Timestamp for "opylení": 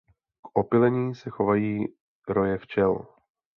0.59-1.15